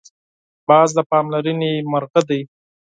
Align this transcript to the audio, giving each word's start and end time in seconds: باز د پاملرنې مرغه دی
باز 0.67 0.89
د 0.97 0.99
پاملرنې 1.09 1.71
مرغه 1.91 2.21
دی 2.29 2.41